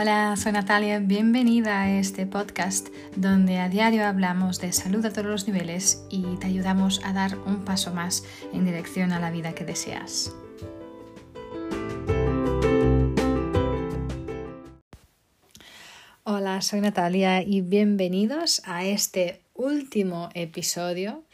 [0.00, 5.26] Hola, soy Natalia, bienvenida a este podcast donde a diario hablamos de salud a todos
[5.26, 8.22] los niveles y te ayudamos a dar un paso más
[8.52, 10.32] en dirección a la vida que deseas.
[16.22, 21.24] Hola, soy Natalia y bienvenidos a este último episodio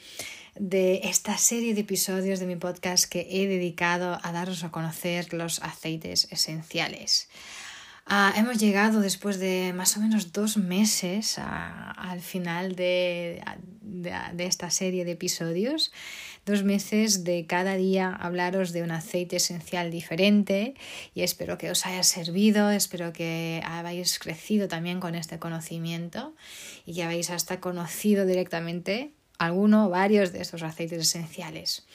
[0.54, 5.34] de esta serie de episodios de mi podcast que he dedicado a daros a conocer
[5.34, 7.28] los aceites esenciales.
[8.06, 13.42] Ah, hemos llegado después de más o menos dos meses al final de,
[13.80, 15.90] de, esta serie de episodios.
[16.44, 20.74] Dos meses de cada día hablaros de un aceite esencial diferente
[21.14, 26.34] y espero que os haya servido, espero que hayáis crecido también con este conocimiento
[26.84, 31.86] y que habéis hasta conocido directamente alguno o varios de estos aceites esenciales.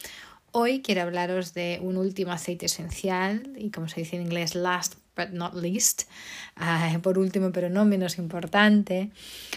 [0.51, 4.95] Hoy quiero hablaros de un último aceite esencial y como se dice en inglés, last
[5.19, 6.03] but not least,
[6.57, 9.09] uh, por último pero no menos importante,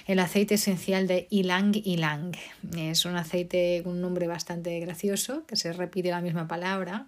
[0.06, 2.32] el aceite esencial de Ilang Ilang.
[2.77, 7.06] Es un aceite con un nombre bastante gracioso, que se repite la misma palabra.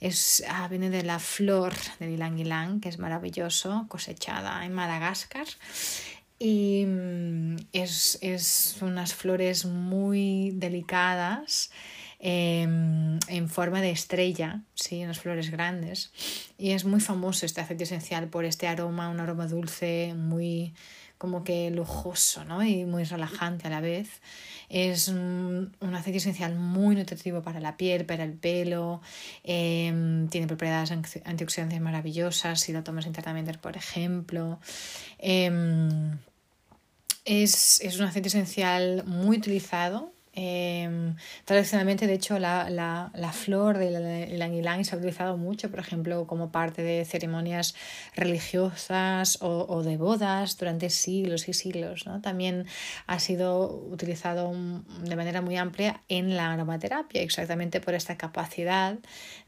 [0.00, 5.46] Es, uh, viene de la flor del Ilang Ilang, que es maravilloso, cosechada en Madagascar.
[6.38, 11.70] Y mm, es, es unas flores muy delicadas
[12.18, 15.04] Em, en forma de estrella, ¿sí?
[15.04, 16.10] unas flores grandes.
[16.56, 20.72] Y es muy famoso este aceite esencial por este aroma, un aroma dulce, muy
[21.18, 22.62] como que lujoso ¿no?
[22.62, 24.20] y muy relajante a la vez.
[24.68, 29.00] Es un aceite esencial muy nutritivo para la piel, para el pelo,
[29.44, 30.90] em, tiene propiedades
[31.24, 34.58] antioxidantes maravillosas si lo tomas internamente, por ejemplo.
[35.18, 36.18] Em,
[37.24, 41.14] es, es, un aceite esencial muy utilizado eh,
[41.46, 46.26] tradicionalmente, de hecho, la, la, la flor del anguilán se ha utilizado mucho, por ejemplo,
[46.26, 47.74] como parte de ceremonias
[48.14, 52.06] religiosas o, o de bodas durante siglos y siglos.
[52.06, 52.20] ¿no?
[52.20, 52.66] También
[53.06, 54.52] ha sido utilizado
[55.04, 58.98] de manera muy amplia en la aromaterapia, exactamente por esta capacidad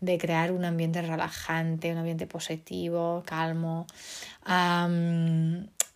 [0.00, 3.86] de crear un ambiente relajante, un ambiente positivo, calmo.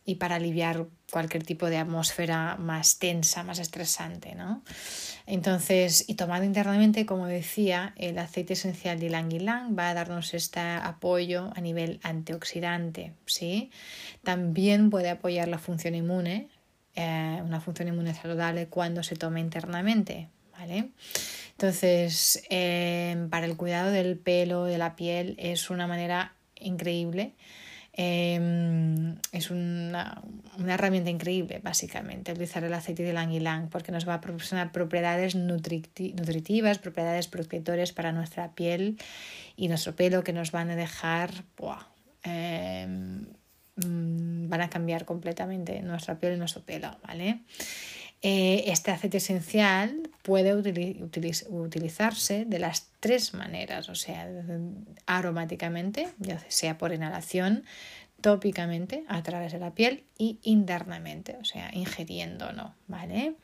[0.04, 4.62] Y para aliviar cualquier tipo de atmósfera más tensa, más estresante, ¿no?
[5.26, 10.34] Entonces, y tomado internamente, como decía, el aceite esencial de ylang ylang va a darnos
[10.34, 13.70] este apoyo a nivel antioxidante, ¿sí?
[14.24, 16.48] También puede apoyar la función inmune,
[16.96, 20.90] eh, una función inmune saludable cuando se toma internamente, ¿vale?
[21.52, 27.34] Entonces, eh, para el cuidado del pelo, de la piel, es una manera increíble
[27.94, 30.22] Em, es una,
[30.58, 35.34] una, herramienta increíble, básicamente, utilizar el aceite de lang porque nos va a proporcionar propiedades
[35.34, 38.98] nutritivas, propiedades protectores para nuestra piel
[39.56, 41.44] y nuestro pelo que nos van a dejar,
[42.22, 43.26] em,
[43.76, 47.41] mm, van a cambiar completamente nuestra piel y nuestro pelo, ¿vale?
[48.22, 54.28] Eh, este aceite esencial puede utilizarse de las tres maneras, o sea,
[55.06, 57.64] aromáticamente, ya sea por inhalación,
[58.20, 63.34] tópicamente a través de la piel y internamente, o sea, ingiriendo no, ¿vale?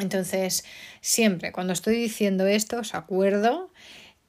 [0.00, 0.64] Entonces,
[1.00, 3.70] siempre cuando estoy diciendo esto, os acuerdo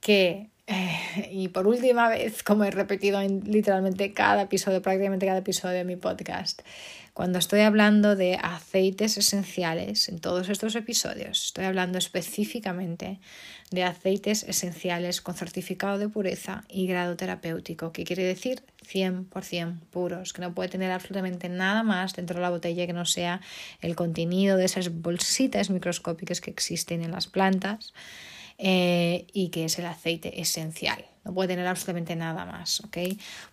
[0.01, 5.39] que eh, y por última vez, como he repetido en literalmente cada episodio, prácticamente cada
[5.39, 6.61] episodio de mi podcast,
[7.13, 13.19] cuando estoy hablando de aceites esenciales en todos estos episodios, estoy hablando específicamente
[13.72, 20.33] de aceites esenciales con certificado de pureza y grado terapéutico, que quiere decir 100% puros,
[20.33, 23.39] que no puede tener absolutamente nada más dentro de la botella que no sea
[23.81, 27.94] el contenido de esas bolsitas microscópicas que existen en las plantas
[28.57, 31.06] eh, y que es el aceite esencial.
[31.23, 32.81] No puede tener absolutamente nada más.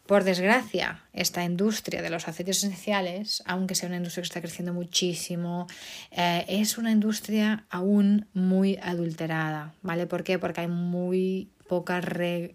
[0.06, 4.72] Por desgracia, esta industria de los aceites esenciales, aunque sea una industria que está creciendo
[4.72, 5.66] muchísimo,
[6.12, 9.74] eh, es una industria aún muy adulterada.
[9.82, 10.06] ¿vale?
[10.06, 10.38] ¿Por qué?
[10.38, 12.54] Porque hay muy poca eh,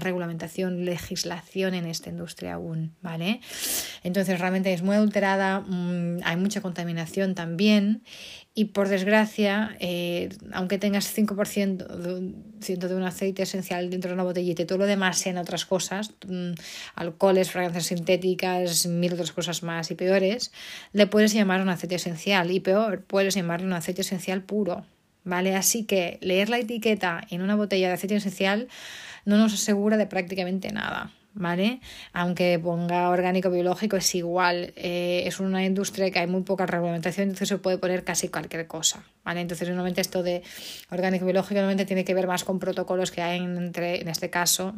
[0.00, 3.40] regulamentación, legislación en esta industria aún, ¿vale?
[4.02, 8.02] Entonces realmente es muy adulterada, mm, hay mucha contaminación también
[8.58, 14.22] y por desgracia, eh, aunque tengas 5% de, de un aceite esencial dentro de una
[14.22, 16.52] botellita y todo lo demás sean otras cosas, mm,
[16.94, 20.52] alcoholes, fragancias sintéticas, mil otras cosas más y peores,
[20.94, 24.86] le puedes llamar un aceite esencial y peor, puedes llamarle un aceite esencial puro,
[25.22, 25.54] ¿vale?
[25.54, 28.68] Así que leer la etiqueta en una botella de aceite esencial
[29.26, 31.80] no nos asegura de prácticamente nada, ¿vale?
[32.12, 37.24] Aunque ponga orgánico biológico es igual, eh, es una industria que hay muy poca reglamentación,
[37.24, 39.40] entonces se puede poner casi cualquier cosa, ¿vale?
[39.42, 40.42] Entonces normalmente esto de
[40.90, 44.74] orgánico biológico normalmente tiene que ver más con protocolos que hay entre, en este caso,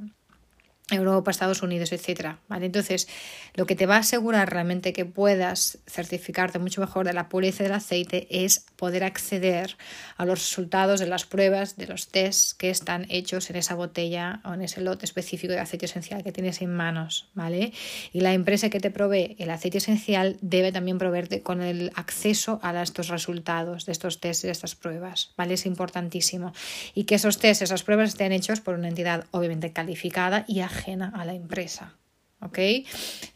[0.91, 2.67] Europa, Estados Unidos, etcétera, ¿vale?
[2.67, 3.09] Entonces,
[3.55, 7.63] lo que te va a asegurar realmente que puedas certificarte mucho mejor de la pureza
[7.63, 9.77] del aceite es poder acceder
[10.17, 14.41] a los resultados de las pruebas, de los tests que están hechos en esa botella
[14.45, 17.73] o en ese lote específico de aceite esencial que tienes en manos, ¿vale?
[18.13, 22.61] Y la empresa que te provee el aceite esencial debe también proveerte con el acceso
[22.63, 25.55] a estos resultados de estos tests y de estas pruebas, ¿vale?
[25.55, 26.53] Es importantísimo.
[26.95, 31.13] Y que esos tests, esas pruebas estén hechos por una entidad obviamente calificada y ajena
[31.15, 31.97] a la empresa.
[32.41, 32.59] ¿Ok?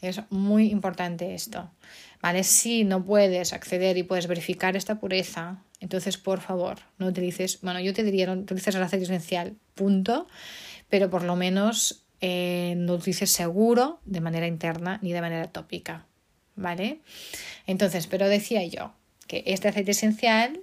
[0.00, 1.70] Es muy importante esto.
[2.22, 2.44] ¿Vale?
[2.44, 7.80] Si no puedes acceder y puedes verificar esta pureza, entonces por favor, no utilices, bueno,
[7.80, 10.28] yo te diría, no utilices el aceite esencial, punto,
[10.88, 16.06] pero por lo menos eh, no utilices seguro de manera interna ni de manera tópica.
[16.54, 17.00] ¿Vale?
[17.66, 18.92] Entonces, pero decía yo
[19.26, 20.60] que este aceite esencial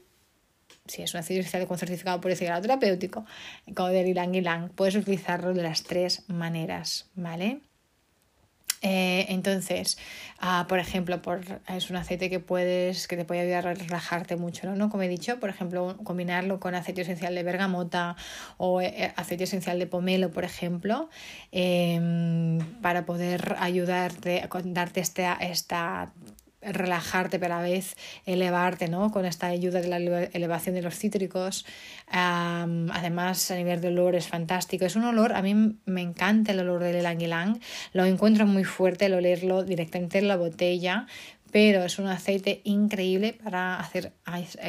[0.90, 3.26] si es un aceite esencial con certificado por el terapéutico,
[3.76, 7.62] como del ylang ylang, puedes utilizarlo de las tres maneras, ¿vale?
[8.82, 9.98] Eh, entonces,
[10.40, 11.20] ah, por ejemplo,
[11.68, 14.90] es un aceite que puedes, que te puede ayudar a relajarte mucho, ¿no?
[14.90, 18.16] Como he dicho, por ejemplo, combinarlo con aceite esencial de bergamota
[18.58, 21.10] o eh, aceite esencial de pomelo, por ejemplo,
[21.52, 26.14] em, para poder ayudarte, a darte este, esta
[26.62, 27.96] relajarte pero a la vez
[28.26, 29.12] elevarte ¿no?
[29.12, 31.66] con esta ayuda de la elevación de los cítricos.
[32.08, 34.86] Además a nivel de olor es fantástico.
[34.86, 37.60] Es un olor a mí me encanta el olor del ylang.
[37.94, 41.08] Lo encuentro muy fuerte el olerlo directamente en la botella
[41.52, 44.14] pero es un aceite increíble para hacer,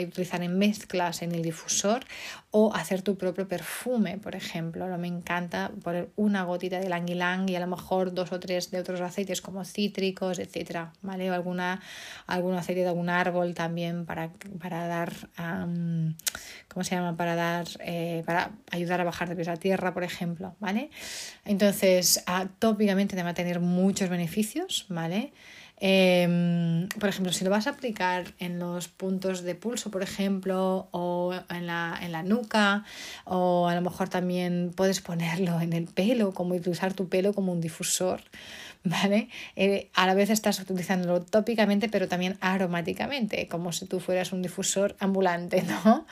[0.06, 2.04] utilizar en mezclas en el difusor
[2.50, 4.86] o hacer tu propio perfume, por ejemplo.
[4.98, 8.80] Me encanta poner una gotita de lang y a lo mejor dos o tres de
[8.80, 11.30] otros aceites como cítricos, etcétera, ¿vale?
[11.30, 11.80] O alguna,
[12.26, 15.12] algún aceite de algún árbol también para, para dar,
[16.68, 17.16] ¿cómo se llama?
[17.16, 20.90] Para dar, eh, para ayudar a bajar de peso a tierra, por ejemplo, ¿vale?
[21.44, 22.24] Entonces,
[22.58, 25.32] tópicamente te va a tener muchos beneficios, ¿vale?
[25.82, 30.88] Em, por ejemplo, si lo vas a aplicar en los puntos de pulso, por ejemplo,
[30.90, 32.84] o en la, en la nuca,
[33.24, 37.52] o a lo mejor también puedes ponerlo en el pelo, como utilizar tu pelo como
[37.52, 38.20] un difusor,
[38.84, 39.30] ¿vale?
[39.56, 44.42] Eh, a la vez estás utilizándolo tópicamente, pero también aromáticamente, como si tú fueras un
[44.42, 46.06] difusor ambulante, ¿no?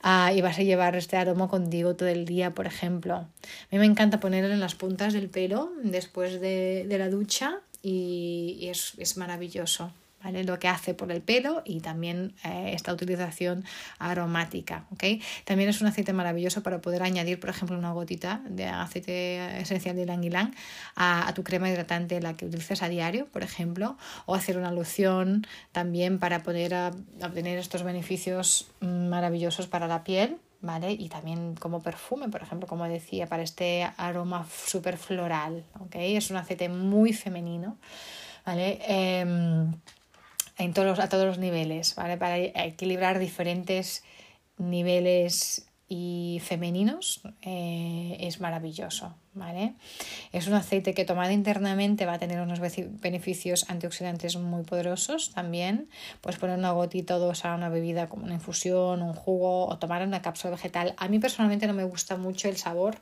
[0.00, 3.16] Ah, y vas a llevar este aroma contigo todo el día, por ejemplo.
[3.16, 3.28] A
[3.72, 8.68] mí me encanta ponerlo en las puntas del pelo después de, de la ducha y,
[8.68, 9.92] es, maravilloso.
[10.20, 10.42] ¿Vale?
[10.42, 13.64] lo que hace por el pelo y también eh, esta utilización
[14.00, 14.84] aromática.
[14.90, 15.22] ¿okay?
[15.44, 19.94] También es un aceite maravilloso para poder añadir, por ejemplo, una gotita de aceite esencial
[19.94, 20.52] de ylang
[20.96, 23.96] a, a, tu crema hidratante, la que utilices a diario, por ejemplo,
[24.26, 26.74] o hacer una loción también para poder
[27.22, 30.38] obtener estos beneficios maravillosos para la piel.
[30.60, 30.92] ¿Vale?
[30.92, 35.94] Y también como perfume, por ejemplo, como decía, para este aroma súper floral, ¿ok?
[35.96, 37.78] Es un aceite muy femenino,
[38.44, 38.80] ¿vale?
[38.86, 39.72] Em,
[40.58, 42.16] en todos, a todos los niveles, ¿vale?
[42.16, 44.02] Para equilibrar diferentes
[44.58, 49.74] niveles y femeninos eh, es maravilloso, ¿vale?
[50.32, 55.88] Es un aceite que tomado internamente va a tener unos beneficios antioxidantes muy poderosos también.
[56.20, 59.78] Puedes poner una gotita o dos a una bebida como una infusión, un jugo o
[59.78, 60.94] tomar una cápsula vegetal.
[60.98, 62.98] A mí personalmente no me gusta mucho el sabor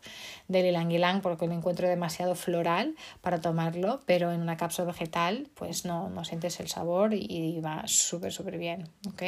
[0.49, 5.49] del ylang ylang porque lo encuentro demasiado floral para tomarlo, pero en una cápsula vegetal
[5.55, 9.23] pues no, no sientes el sabor y va súper, súper bien, ¿ok?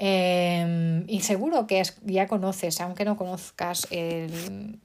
[0.00, 3.88] Em, y seguro que ya conoces, aunque no conozcas,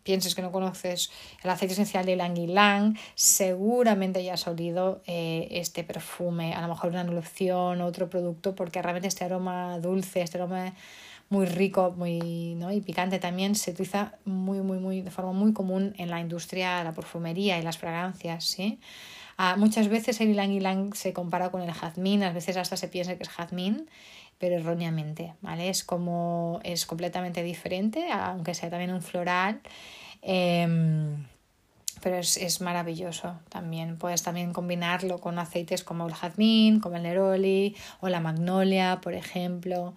[0.03, 1.11] pienses que no conoces
[1.43, 6.69] el aceite esencial de Lang Ylang, seguramente ya has olido eh, este perfume, a lo
[6.69, 10.73] mejor una loción otro producto, porque realmente este aroma dulce, este aroma
[11.29, 12.71] muy rico muy, ¿no?
[12.71, 16.83] y picante también se utiliza muy, muy, muy, de forma muy común en la industria,
[16.83, 18.45] la perfumería y las fragancias.
[18.45, 18.79] ¿sí?
[19.37, 22.87] Ah, muchas veces el ylang ylang se compara con el jazmín, a veces hasta se
[22.87, 23.89] piensa que es jazmín
[24.37, 25.69] pero erróneamente, ¿vale?
[25.69, 29.61] Es como, es completamente diferente, aunque sea también un floral,
[30.21, 31.25] em,
[32.01, 33.97] pero es, maravilloso también.
[33.97, 39.13] Puedes también combinarlo con aceites como el jazmín, como el neroli o la magnolia, por
[39.13, 39.93] ejemplo.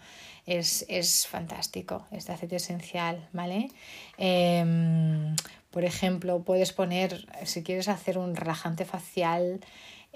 [0.46, 3.68] Es, fantástico este aceite esencial, ¿vale?
[4.16, 5.34] Em,
[5.72, 9.60] por ejemplo, puedes poner, si quieres hacer un relajante facial,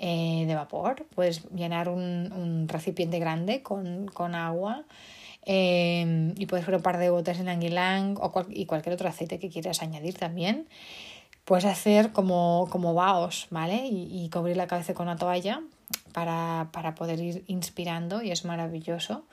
[0.02, 1.06] eh, de vapor.
[1.14, 4.84] Puedes llenar un, recipiente grande con, agua
[5.44, 9.38] eh, y puedes poner un par de gotas en anguilang o y cualquier otro aceite
[9.38, 10.66] que quieras añadir también.
[11.44, 13.88] Puedes hacer como, como vaos, ¿vale?
[13.90, 15.60] Y, cubrir la cabeza con una toalla
[16.14, 19.26] para, poder ir inspirando y es maravilloso.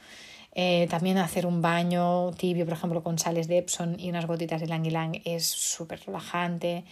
[0.60, 4.60] Eh, también hacer un baño tibio, por ejemplo, con sales de Epsom y unas gotitas
[4.60, 6.84] de Lang Ylang es súper relajante.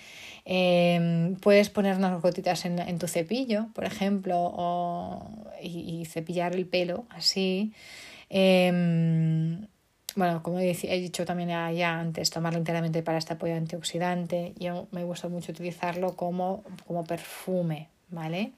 [0.45, 5.25] Em, puedes poner unas gotitas en, tu cepillo, por ejemplo,
[5.63, 7.73] y, cepillar el pelo así.
[8.29, 9.65] Em,
[10.15, 14.53] bueno, como he dicho también ya antes, tomarlo enteramente para este apoyo antioxidante.
[14.59, 18.51] Yo me gusta mucho utilizarlo como, como perfume, ¿vale?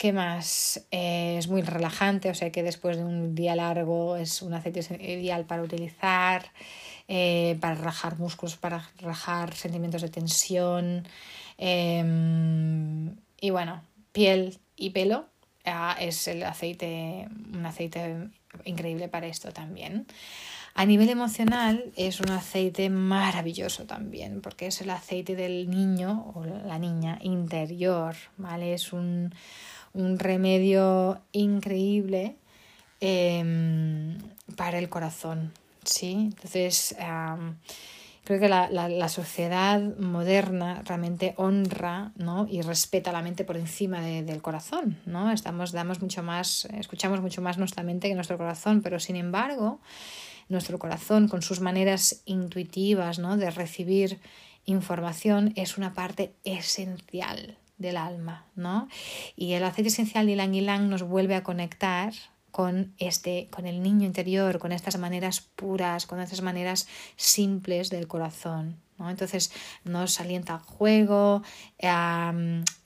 [0.00, 0.86] ¿Qué más?
[0.90, 4.80] Eh, es muy relajante, o sea que después de un día largo es un aceite
[4.98, 6.52] ideal para utilizar,
[7.06, 11.06] eh, para relajar músculos, para relajar sentimientos de tensión.
[11.58, 15.26] Em, y bueno, piel y pelo
[15.66, 18.30] ah, es el aceite, un aceite
[18.64, 20.06] increíble para esto también.
[20.74, 26.44] A nivel emocional es un aceite maravilloso también, porque es el aceite del niño o
[26.46, 28.72] la niña interior, ¿vale?
[28.72, 29.34] Es un,
[29.94, 32.36] remedio increíble
[33.00, 34.18] em,
[34.56, 35.52] para el corazón,
[35.84, 36.30] ¿sí?
[36.32, 36.94] Entonces,
[38.24, 42.46] creo que la, la, sociedad moderna realmente honra ¿no?
[42.48, 44.98] y respeta la mente por encima de, del corazón.
[45.06, 45.32] ¿no?
[45.32, 49.80] Estamos, damos mucho más, escuchamos mucho más nuestra mente que nuestro corazón, pero sin embargo,
[50.48, 53.36] nuestro corazón, con sus maneras intuitivas ¿no?
[53.36, 54.20] de recibir
[54.64, 58.46] información, es una parte esencial del alma.
[58.54, 58.88] ¿no?
[59.34, 62.12] Y el aceite esencial de Ylang Ylang nos vuelve a conectar
[62.52, 68.06] con este con el niño interior, con estas maneras puras, con estas maneras simples del
[68.06, 68.76] corazón.
[68.98, 69.08] ¿no?
[69.08, 69.50] Entonces
[69.84, 71.42] nos alienta al juego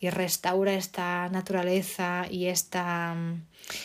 [0.01, 3.17] y restaura esta naturaleza y esta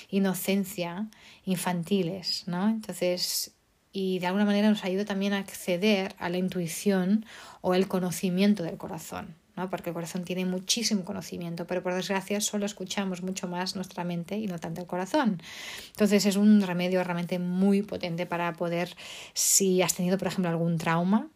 [0.09, 1.07] inocencia
[1.45, 2.43] infantiles.
[2.45, 2.69] ¿no?
[2.69, 3.55] Entonces,
[3.91, 7.25] y de alguna manera nos ayuda también a acceder a la intuición
[7.61, 12.65] o el conocimiento del corazón porque el corazón tiene muchísimo conocimiento, pero por desgracia solo
[12.65, 15.41] escuchamos mucho más nuestra mente y no tanto el corazón.
[15.89, 18.95] Entonces es un remedio realmente muy potente para poder,
[19.33, 21.27] si has tenido, por ejemplo, algún trauma,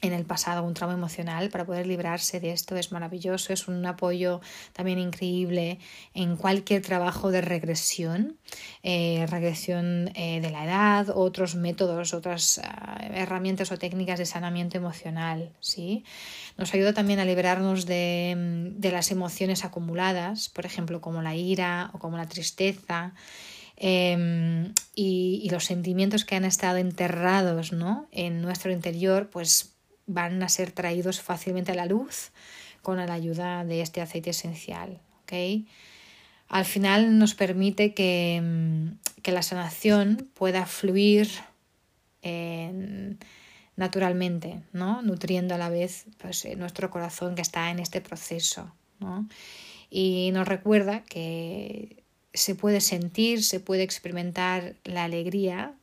[0.00, 3.84] en el pasado, un trauma emocional, para poder librarse de esto es maravilloso, es un
[3.84, 4.40] apoyo
[4.72, 5.80] también increíble
[6.14, 8.38] en cualquier trabajo de regresión,
[8.84, 14.76] eh, regresión eh, de la edad, otros métodos, otras ah, herramientas o técnicas de sanamiento
[14.76, 15.52] emocional.
[15.58, 16.04] ¿sí?
[16.56, 21.90] Nos ayuda también a liberarnos de, de las emociones acumuladas, por ejemplo, como la ira
[21.92, 23.14] o como la tristeza.
[23.80, 28.08] Em, y, y, los sentimientos que han estado enterrados ¿no?
[28.10, 29.77] en nuestro interior, pues
[30.08, 32.32] van a ser traídos fácilmente a la luz
[32.82, 34.98] con la ayuda de este aceite esencial.
[36.48, 41.28] Al final nos permite que, mm, que la sanación pueda fluir
[43.76, 45.02] naturalmente, ¿no?
[45.02, 48.72] nutriendo a la vez pues, nuestro corazón que está en este proceso.
[49.88, 52.02] Y nos recuerda que
[52.34, 55.74] se puede sentir, se puede experimentar la alegría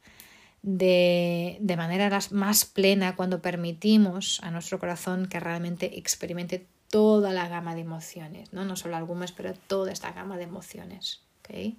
[0.65, 7.47] de, de manera más plena cuando permitimos a nuestro corazón que realmente experimente toda la
[7.47, 11.21] gama de emociones, no, no solo algunas, pero toda esta gama de emociones.
[11.39, 11.77] ¿okay?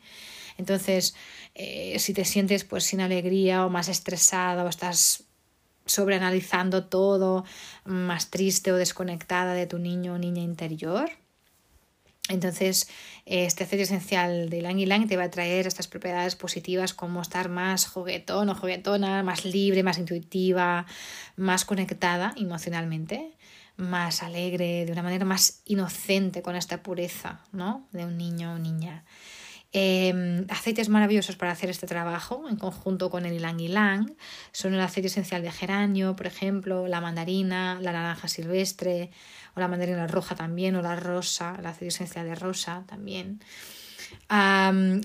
[0.57, 1.17] Entonces,
[1.57, 5.25] eh, si te sientes pues sin alegría o más estresada o estás
[5.85, 7.45] sobreanalizando todo,
[7.85, 11.11] más triste o desconectada de tu niño o niña interior,
[12.29, 12.89] entonces,
[13.25, 17.49] este aceite esencial de Lang Ylang te va a traer estas propiedades positivas como estar
[17.49, 20.87] más juguetón o juguetona, más libre, más intuitiva,
[21.37, 23.33] más conectada emocionalmente,
[23.77, 27.87] más alegre, de una manera más inocente con esta pureza ¿no?
[27.93, 29.05] de un niño o niña.
[29.79, 34.17] Em, aceites maravillosos para hacer este trabajo en conjunto con el ylang ylang
[34.51, 39.11] son el aceite esencial de geranio, por ejemplo, la mandarina, la naranja silvestre
[39.55, 43.41] o la mandarina roja también o la rosa, el aceite esencial de rosa también.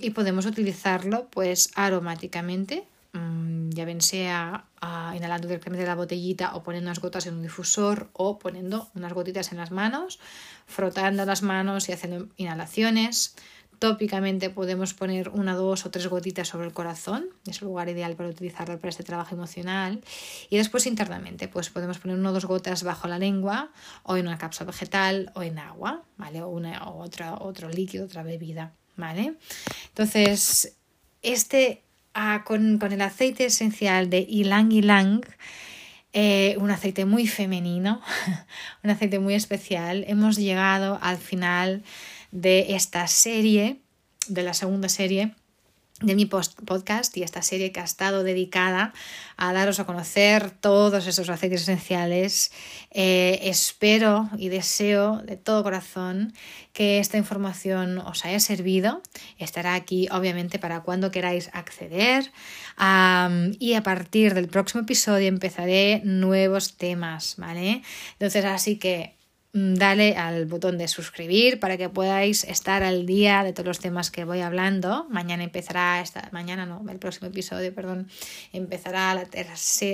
[0.02, 4.68] y podemos utilizarlo pues aromáticamente, mm, ya bien sea
[5.14, 9.52] inhalando directamente la botellita o poniendo unas gotas en un difusor o poniendo unas gotitas
[9.52, 10.20] en las manos,
[10.66, 13.36] frotando las manos y haciendo inhalaciones
[13.82, 18.16] Tópicamente podemos poner una, dos o tres gotitas sobre el corazón, es el lugar ideal
[18.16, 20.04] para utilizarlo para este trabajo emocional.
[20.52, 23.72] Y después internamente, pues podemos poner una o dos gotas bajo la lengua
[24.04, 26.44] o en una cápsula vegetal o en agua, ¿vale?
[26.44, 29.34] O, una, o otro líquido, otra bebida, ¿vale?
[29.88, 30.78] Entonces,
[31.24, 31.82] este
[32.14, 35.26] ah, con, el aceite esencial de Ilang Ilang,
[36.14, 38.00] eh, un aceite muy femenino,
[38.84, 41.82] un aceite muy especial, hemos llegado al final
[42.32, 43.82] de esta serie,
[44.28, 45.36] de la segunda serie
[46.02, 48.94] de mi podcast y esta serie que ha estado dedicada
[49.38, 52.52] a daros a conocer todos esos aceites esenciales.
[52.92, 56.34] Eh, espero y deseo de todo corazón
[56.74, 59.02] que esta información os haya servido.
[59.38, 62.32] Estará aquí obviamente para cuando queráis acceder
[63.60, 67.84] y a partir del próximo episodio empezaré nuevos temas, ¿vale?
[68.14, 69.21] Entonces así que
[69.54, 74.10] dale al botón de suscribir para que podáis estar al día de todos los temas
[74.12, 75.06] que voy hablando.
[75.10, 78.08] Mañana empezará, esta, mañana no, el próximo episodio, perdón,
[78.54, 79.28] empezará la,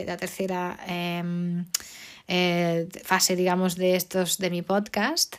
[0.06, 1.66] la tercera em,
[2.28, 5.38] eh, fase, digamos, de estos de mi podcast.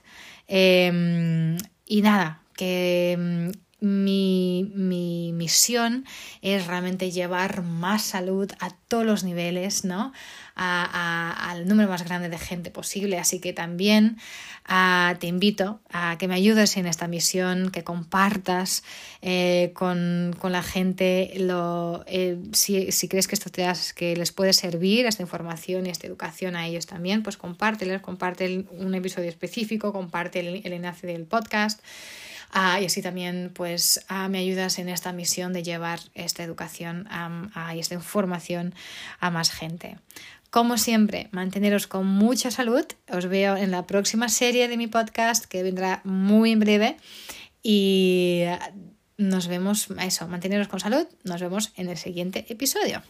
[0.49, 1.57] Em,
[1.87, 6.05] y nada, que em, mi, mi, misión
[6.43, 10.13] es realmente llevar más salud a todos los niveles, ¿no?
[10.61, 13.19] al número más grande de gente posible.
[13.19, 14.19] Así que también
[14.65, 18.83] ah, te invito a que me ayudes en esta misión, que compartas
[19.23, 25.07] eh, con, la gente lo, eh, si, crees que esto te que les puede servir
[25.07, 30.41] esta información y esta educación a ellos también, pues compárteles, comparte un episodio específico, comparte
[30.41, 31.81] el enlace del podcast.
[32.51, 37.09] Ah, y así también pues ah, me ayudas en esta misión de llevar esta educación
[37.75, 38.75] y esta información
[39.21, 39.97] a más gente.
[40.51, 42.85] Como siempre, manteneros con mucha salud.
[43.11, 46.97] Os veo en la próxima serie de mi podcast que vendrá muy en breve.
[47.63, 48.45] Y
[49.19, 51.07] nos vemos, eso, manteneros con salud.
[51.25, 53.03] Nos vemos en el siguiente episodio.